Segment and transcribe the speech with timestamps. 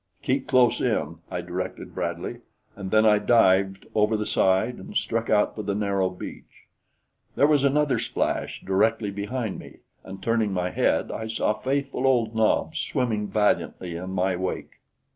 [0.23, 2.39] "Keep close in," I directed Bradley,
[2.75, 6.65] and then I dived over the side and struck out for the narrow beach.
[7.35, 12.35] There was another splash directly behind me, and turning my head, I saw faithful old
[12.35, 14.79] Nobs swimming valiantly in my wake.